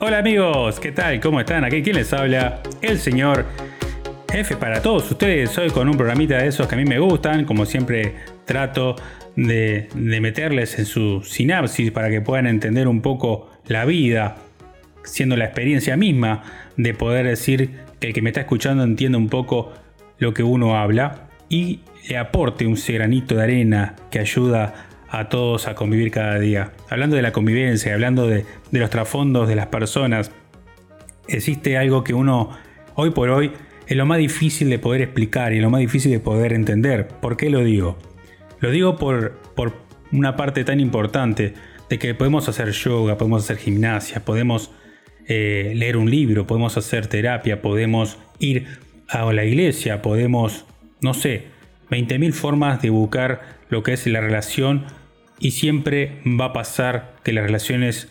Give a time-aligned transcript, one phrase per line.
[0.00, 1.18] Hola amigos, ¿qué tal?
[1.18, 1.64] ¿Cómo están?
[1.64, 3.46] Aquí quién les habla, el señor
[4.32, 5.58] F para todos ustedes.
[5.58, 8.14] Hoy con un programita de esos que a mí me gustan, como siempre
[8.44, 8.94] trato
[9.34, 14.36] de, meterles en su sinapsis para que puedan entender un poco la vida,
[15.02, 16.44] siendo la experiencia misma
[16.76, 19.72] de poder decir que el que me está escuchando entienda un poco
[20.18, 25.66] lo que uno habla y le aporte un granito de arena que ayuda a todos
[25.66, 26.72] a convivir cada día.
[26.90, 30.30] Hablando de la convivencia, hablando de, los trasfondos de las personas,
[31.26, 32.50] existe algo que uno
[32.94, 33.52] hoy por hoy
[33.86, 37.08] es lo más difícil de poder explicar y lo más difícil de poder entender.
[37.08, 37.98] ¿Por qué lo digo?
[38.60, 39.72] Lo digo por, por
[40.12, 41.54] una parte tan importante
[41.88, 44.70] de que podemos hacer yoga, podemos hacer gimnasia, podemos
[45.26, 48.66] eh, leer un libro, podemos hacer terapia, podemos ir
[49.08, 50.66] a la iglesia, podemos,
[51.00, 51.46] no sé,
[51.90, 54.84] 20.000 formas de buscar lo que es la relación
[55.38, 58.08] y siempre va a pasar que las relaciones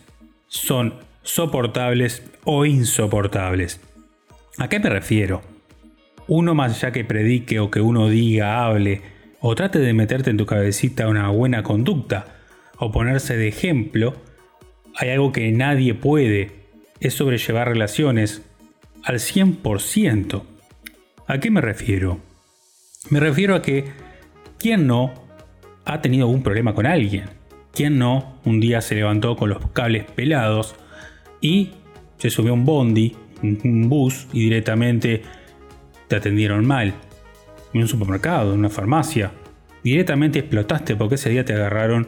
[0.47, 3.81] son soportables o insoportables.
[4.57, 5.41] ¿A qué me refiero?
[6.27, 9.01] Uno más allá que predique o que uno diga, hable
[9.39, 12.37] o trate de meterte en tu cabecita una buena conducta
[12.77, 14.15] o ponerse de ejemplo,
[14.95, 16.51] hay algo que nadie puede,
[16.99, 18.41] es sobrellevar relaciones
[19.03, 20.43] al 100%.
[21.27, 22.19] ¿A qué me refiero?
[23.09, 23.85] Me refiero a que,
[24.57, 25.26] ¿quién no
[25.87, 27.25] ha tenido algún problema con alguien.
[27.73, 28.39] ¿Quién no?
[28.43, 30.75] Un día se levantó con los cables pelados
[31.41, 31.71] y
[32.17, 35.21] se subió a un bondi, un bus y directamente
[36.07, 36.93] te atendieron mal.
[37.73, 39.31] En un supermercado, en una farmacia.
[39.83, 42.07] Directamente explotaste porque ese día te agarraron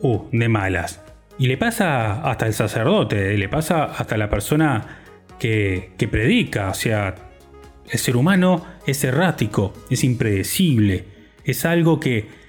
[0.00, 1.02] uh, de malas.
[1.38, 4.98] Y le pasa hasta el sacerdote, le pasa hasta la persona
[5.38, 6.70] que predica.
[6.70, 7.14] O sea,
[7.90, 11.04] el ser humano es errático, es impredecible,
[11.44, 12.39] es algo que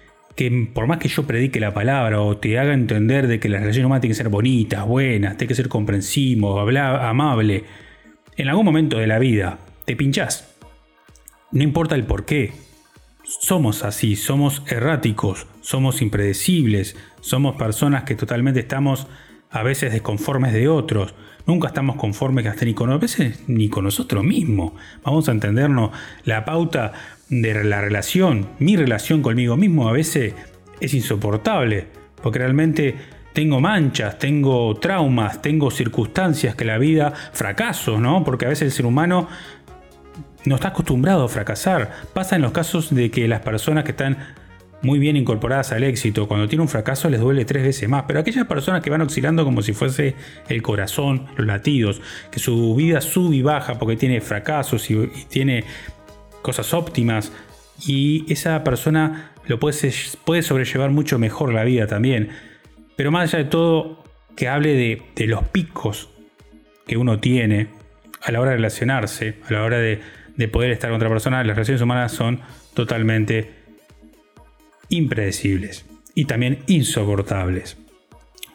[0.42, 3.62] que por más que yo predique la palabra o te haga entender de que las
[3.62, 7.64] relaciones humanas tienen que ser bonitas, buenas, tienen que ser comprensivos, hablar, amable,
[8.38, 10.56] en algún momento de la vida te pinchás.
[11.52, 12.54] No importa el por qué.
[13.24, 19.06] Somos así, somos erráticos, somos impredecibles, somos personas que totalmente estamos
[19.52, 21.14] a veces desconformes de otros.
[21.46, 24.74] Nunca estamos conformes ni con a veces ni con nosotros mismos.
[25.04, 25.92] Vamos a entendernos
[26.26, 26.94] la pauta
[27.30, 30.34] de la relación, mi relación conmigo mismo a veces
[30.82, 31.88] es insoportable,
[32.22, 32.96] porque realmente
[33.34, 38.24] tengo manchas, tengo traumas, tengo circunstancias que la vida, fracasos, ¿no?
[38.26, 39.28] Porque a veces el ser humano
[40.44, 41.92] no está acostumbrado a fracasar.
[42.14, 44.18] Pasa en los casos de que las personas que están
[44.82, 48.20] muy bien incorporadas al éxito, cuando tienen un fracaso les duele tres veces más, pero
[48.20, 50.16] aquellas personas que van oscilando como si fuese
[50.50, 55.64] el corazón, los latidos, que su vida sube y baja porque tiene fracasos y tiene
[56.42, 57.32] cosas óptimas
[57.86, 59.94] y esa persona lo puede,
[60.26, 62.30] puede sobrellevar mucho mejor la vida también.
[62.96, 64.04] Pero más allá de todo,
[64.36, 66.10] que hable de, los picos
[66.88, 67.68] que uno tiene
[68.22, 70.00] a la hora de relacionarse, a la hora de,
[70.36, 72.42] de poder estar con otra persona, las relaciones humanas son
[72.74, 73.61] totalmente
[74.92, 77.78] impredecibles y también insoportables.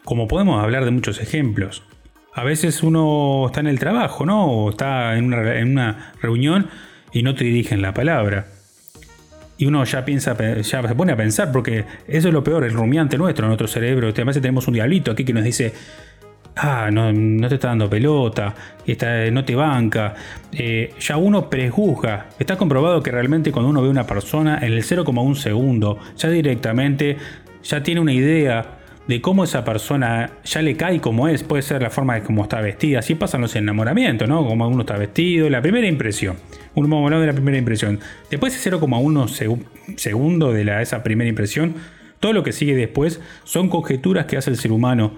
[0.05, 1.83] Como podemos hablar de muchos ejemplos.
[2.33, 4.45] A veces uno está en el trabajo, ¿no?
[4.45, 6.69] O está en una, reunión
[7.11, 8.47] y no te dirigen la palabra.
[9.57, 12.73] Y uno ya piensa, ya se pone a pensar, porque eso es lo peor, el
[12.73, 14.09] rumiante nuestro, en nuestro cerebro.
[14.09, 15.73] Además tenemos un diablito aquí que nos dice,
[16.57, 18.53] ah, no, te está dando pelota,
[19.31, 20.13] no te banca.
[20.51, 22.27] Eh, ya uno prejuzga.
[22.39, 26.29] Está comprobado que realmente cuando uno ve a una persona en el 0,1 segundo, ya
[26.29, 27.17] directamente
[27.63, 31.81] ya tiene una idea de cómo esa persona ya le cae como es, puede ser
[31.81, 34.45] la forma de cómo está vestida, así pasan los enamoramientos, ¿no?
[34.45, 36.35] Como uno está vestido, la primera impresión.
[36.75, 37.99] Uno hablando de la primera impresión.
[38.29, 41.75] Después de 0,1 segundo de esa primera impresión,
[42.19, 45.13] todo lo que sigue después son conjeturas que hace el ser humano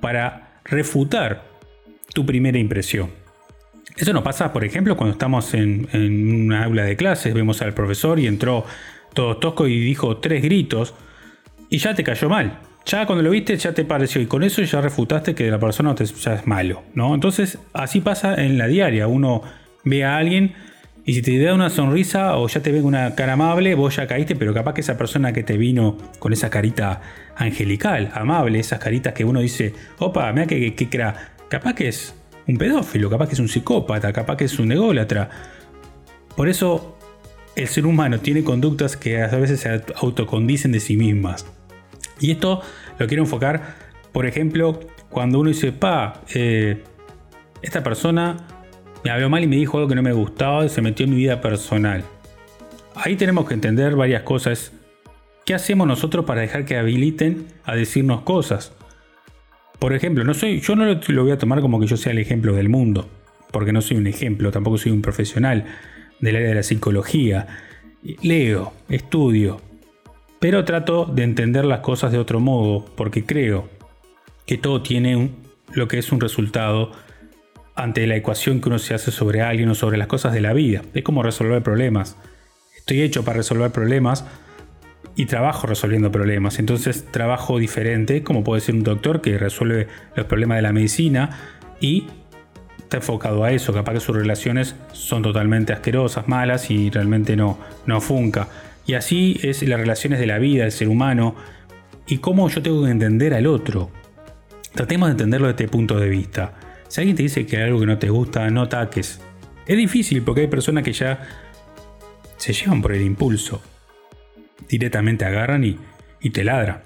[0.00, 1.44] para refutar
[2.14, 3.10] tu primera impresión.
[3.96, 7.74] Eso nos pasa, por ejemplo, cuando estamos en, en una aula de clases, vemos al
[7.74, 8.64] profesor y entró
[9.14, 10.94] todo tosco y dijo tres gritos
[11.68, 14.62] y ya te cayó mal ya cuando lo viste ya te pareció y con eso
[14.62, 17.14] ya refutaste que la persona ya es malo, ¿no?
[17.14, 19.42] Entonces así pasa en la diaria, uno
[19.84, 20.54] ve a alguien
[21.04, 24.06] y si te da una sonrisa o ya te ve una cara amable, vos ya
[24.06, 27.00] caíste, pero capaz que esa persona que te vino con esa carita
[27.36, 30.88] angelical, amable, esas caritas que uno dice, opa, mira que, que,
[31.48, 32.14] capaz que es
[32.46, 35.30] un pedófilo, capaz que es un psicópata, capaz que es un ególatra.
[36.36, 36.98] Por eso
[37.56, 41.46] el ser humano tiene conductas que a veces se autocondicen de sí mismas.
[42.20, 42.60] Y esto
[42.98, 43.74] lo quiero enfocar,
[44.12, 46.82] por ejemplo, cuando uno dice, pa, eh,
[47.62, 48.36] esta persona
[49.04, 51.10] me habló mal y me dijo algo que no me gustaba y se metió en
[51.10, 52.04] mi vida personal.
[52.94, 54.72] Ahí tenemos que entender varias cosas.
[55.46, 58.72] ¿Qué hacemos nosotros para dejar que habiliten a decirnos cosas?
[59.78, 62.18] Por ejemplo, no soy, yo no lo, voy a tomar como que yo sea el
[62.18, 63.08] ejemplo del mundo,
[63.50, 65.64] porque no soy un ejemplo, tampoco soy un profesional
[66.20, 67.46] del área de la psicología.
[68.22, 69.60] Leo, estudio,
[70.38, 73.68] pero trato de entender las cosas de otro modo, porque creo
[74.46, 75.30] que todo tiene
[75.72, 76.92] lo que es un resultado
[77.74, 80.52] ante la ecuación que uno se hace sobre alguien o sobre las cosas de la
[80.52, 80.82] vida.
[80.94, 82.16] Es como resolver problemas.
[82.76, 84.24] Estoy hecho para resolver problemas
[85.16, 86.58] y trabajo resolviendo problemas.
[86.58, 91.30] Entonces trabajo diferente, como puede ser un doctor que resuelve los problemas de la medicina
[91.80, 92.06] y
[92.78, 93.72] está enfocado a eso.
[93.72, 98.48] Capaz que sus relaciones son totalmente asquerosas, malas y realmente no, no funca.
[98.86, 101.34] Y así es las relaciones de la vida, del ser humano
[102.06, 103.90] y cómo yo tengo que entender al otro.
[104.74, 106.54] Tratemos de entenderlo desde este punto de vista.
[106.90, 109.20] Si alguien te dice que hay algo que no te gusta, no ataques.
[109.64, 111.20] Es difícil porque hay personas que ya
[112.36, 113.62] se llevan por el impulso
[114.68, 115.78] directamente agarran y,
[116.20, 116.82] y te ladran.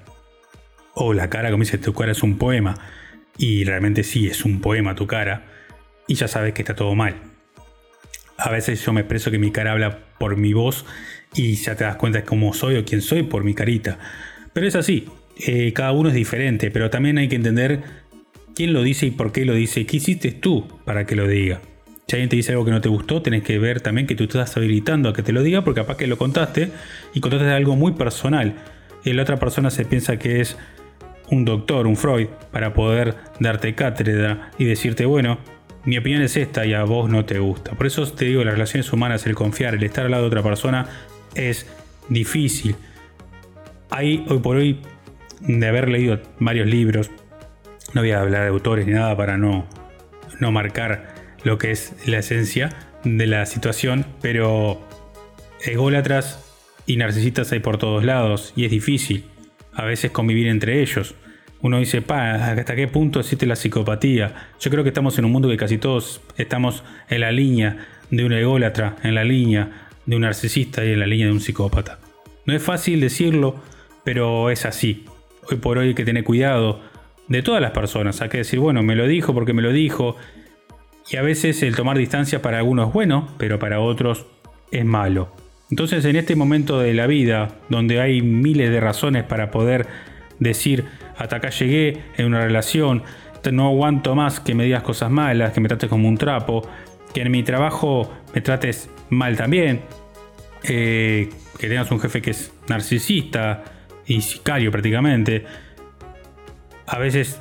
[0.92, 2.74] O la cara, como dice, tu cara es un poema.
[3.38, 5.46] Y realmente sí, es un poema tu cara.
[6.06, 7.14] Y ya sabes que está todo mal.
[8.36, 10.84] A veces yo me expreso que mi cara habla por mi voz
[11.34, 13.98] y ya te das cuenta de cómo soy o quién soy por mi carita.
[14.52, 15.08] Pero es así,
[15.38, 18.03] eh, cada uno es diferente, pero también hay que entender
[18.54, 19.86] quién lo dice y por qué lo dice.
[19.86, 21.60] ¿Qué hiciste tú para que lo diga?
[22.06, 24.24] Si alguien te dice algo que no te gustó, tenés que ver también que tú
[24.24, 26.70] estás habilitando a que te lo diga, porque capaz que lo contaste
[27.14, 28.56] y contaste algo muy personal.
[29.04, 30.56] Y la otra persona se piensa que es
[31.30, 35.38] un doctor, un Freud, para poder darte cátedra y decirte, bueno,
[35.84, 37.72] mi opinión es esta y a vos no te gusta.
[37.72, 40.42] Por eso te digo, las relaciones humanas, el confiar, el estar al lado de otra
[40.42, 40.86] persona
[41.34, 41.66] es
[42.08, 42.76] difícil.
[43.90, 44.80] Hay hoy por hoy,
[45.40, 47.10] de haber leído varios libros,
[47.94, 49.66] no voy a hablar de autores ni nada para no,
[50.40, 51.14] no marcar
[51.44, 52.70] lo que es la esencia
[53.04, 54.80] de la situación, pero
[55.62, 56.44] ególatras
[56.86, 59.24] y narcisistas hay por todos lados y es difícil
[59.72, 61.14] a veces convivir entre ellos.
[61.60, 64.50] Uno dice, pa, ¿hasta qué punto existe la psicopatía?
[64.60, 68.24] Yo creo que estamos en un mundo que casi todos estamos en la línea de
[68.24, 72.00] un ególatra, en la línea de un narcisista y en la línea de un psicópata.
[72.44, 73.62] No es fácil decirlo,
[74.04, 75.06] pero es así.
[75.50, 76.82] Hoy por hoy hay que tener cuidado
[77.28, 78.20] de todas las personas.
[78.20, 80.16] Hay que decir, bueno, me lo dijo porque me lo dijo,
[81.10, 84.26] y a veces el tomar distancia para algunos es bueno, pero para otros
[84.70, 85.32] es malo.
[85.70, 89.86] Entonces en este momento de la vida, donde hay miles de razones para poder
[90.38, 90.84] decir,
[91.16, 93.02] hasta acá llegué en una relación,
[93.52, 96.68] no aguanto más que me digas cosas malas, que me trates como un trapo,
[97.12, 99.82] que en mi trabajo me trates mal también,
[100.62, 103.64] eh, que tengas un jefe que es narcisista
[104.06, 105.44] y sicario prácticamente.
[106.86, 107.38] A veces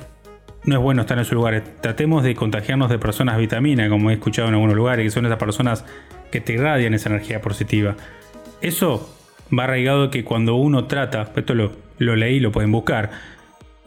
[0.64, 1.62] no es bueno estar en esos lugares.
[1.80, 5.38] Tratemos de contagiarnos de personas vitamina, como he escuchado en algunos lugares, que son esas
[5.38, 5.84] personas
[6.30, 7.96] que te irradian esa energía positiva.
[8.60, 9.14] Eso
[9.56, 13.10] va arraigado que cuando uno trata, esto lo, lo leí, lo pueden buscar,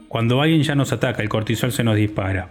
[0.07, 2.50] cuando alguien ya nos ataca, el cortisol se nos dispara.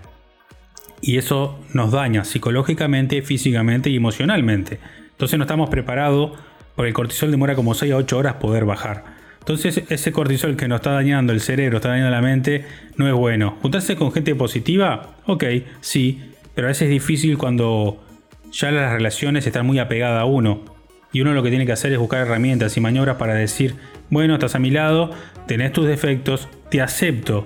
[1.01, 4.81] Y eso nos daña psicológicamente, físicamente y emocionalmente.
[5.13, 6.33] Entonces no estamos preparados,
[6.75, 9.05] porque el cortisol demora como 6 a 8 horas poder bajar.
[9.49, 12.65] Entonces ese cortisol que nos está dañando el cerebro, está dañando la mente,
[12.97, 13.57] no es bueno.
[13.63, 15.15] ¿Juntarse con gente positiva?
[15.25, 15.45] Ok,
[15.81, 18.03] sí, pero a veces es difícil cuando
[18.51, 20.65] ya las relaciones están muy apegadas a uno.
[21.13, 23.77] Y uno lo que tiene que hacer es buscar herramientas y maniobras para decir,
[24.11, 25.13] bueno, estás a mi lado,
[25.47, 27.45] tenés tus defectos, te acepto,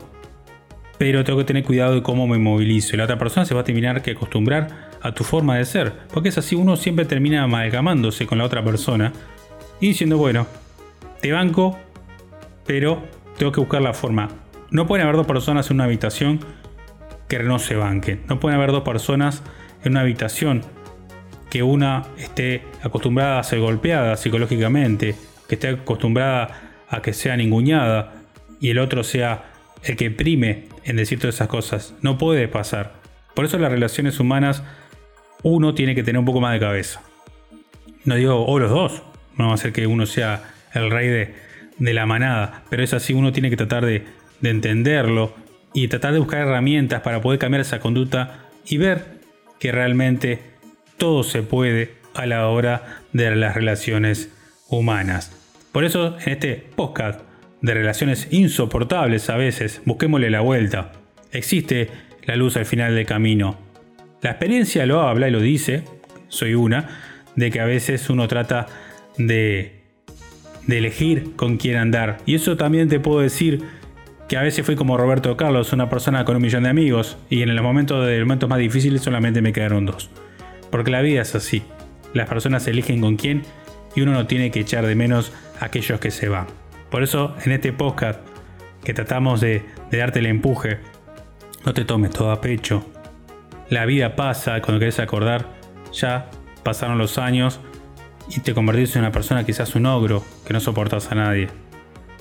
[0.97, 2.97] pero tengo que tener cuidado de cómo me movilizo.
[2.97, 5.93] La otra persona se va a terminar que acostumbrar a tu forma de ser.
[6.15, 9.13] Porque es así, uno siempre termina amalgamándose con la otra persona
[9.83, 10.47] y diciendo, bueno,
[11.21, 11.79] te banco,
[12.71, 13.03] pero
[13.37, 14.29] tengo que buscar la forma.
[14.71, 16.39] No pueden haber dos personas en una habitación
[17.27, 18.23] que no se banquen.
[18.29, 19.43] No pueden haber dos personas
[19.83, 20.63] en una habitación
[21.51, 25.17] que una esté acostumbrada a ser golpeada psicológicamente,
[25.49, 28.13] que esté acostumbrada a que sea ninguñada
[28.61, 29.51] y el otro sea
[29.83, 31.95] el que prime en decir todas esas cosas.
[32.03, 32.93] No puede pasar.
[33.35, 34.63] Por eso las relaciones humanas
[35.43, 37.03] uno tiene que tener un poco más de cabeza.
[38.05, 39.03] No digo, o los dos.
[39.37, 41.50] No va a ser que uno sea el rey de,
[41.81, 44.05] de la manada, pero es así, uno tiene que tratar de,
[44.43, 45.35] entenderlo
[45.75, 49.21] y tratar de buscar herramientas para poder cambiar esa conducta y ver
[49.59, 50.39] que realmente
[50.97, 54.31] todo se puede a la hora de las relaciones
[54.69, 55.33] humanas.
[55.73, 57.21] Por eso en este podcast
[57.61, 60.93] de relaciones insoportables a veces, busquémosle la vuelta.
[61.33, 61.91] Existe
[62.25, 63.59] la luz al final del camino.
[64.23, 65.85] La experiencia lo habla y lo dice,
[66.29, 66.89] soy una,
[67.37, 68.67] de que a veces uno trata
[69.19, 69.80] de
[70.67, 72.19] de elegir con quién andar.
[72.27, 73.63] Y eso también te puedo decir
[74.29, 77.43] que a veces fui como Roberto Carlos, una persona con un millón de amigos, y
[77.43, 80.11] en los momentos, de, momentos más difíciles solamente me quedaron dos.
[80.71, 81.63] Porque la vida es así.
[82.15, 83.43] Las personas eligen con quién
[83.97, 86.47] y uno no tiene que echar de menos a aquellos que se van.
[86.91, 88.21] Por eso en este podcast
[88.85, 90.79] que tratamos de, de darte el empuje
[91.65, 92.85] No te tomes todo a pecho.
[93.69, 95.47] La vida pasa, cuando querés acordar,
[95.93, 96.31] ya
[96.63, 97.61] pasaron los años
[98.31, 101.49] y te convertiste en una persona quizás un ogro, que no soportas a nadie.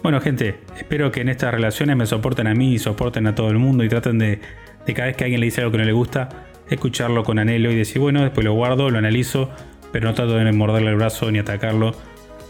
[0.01, 3.49] Bueno gente, espero que en estas relaciones me soporten a mí y soporten a todo
[3.49, 4.39] el mundo y traten de,
[4.85, 6.29] de cada vez que alguien le dice algo que no le gusta,
[6.69, 9.49] escucharlo con anhelo y decir, bueno, después lo guardo, lo analizo,
[9.91, 11.93] pero no trato de morderle el brazo ni atacarlo,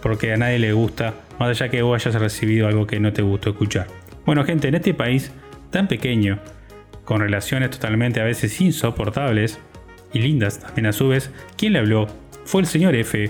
[0.01, 3.21] porque a nadie le gusta, más allá que vos hayas recibido algo que no te
[3.21, 3.87] gustó escuchar.
[4.25, 5.31] Bueno gente, en este país
[5.71, 6.39] tan pequeño,
[7.03, 9.59] con relaciones totalmente a veces insoportables,
[10.13, 12.07] y lindas también a su vez, quien le habló
[12.45, 13.29] fue el señor F.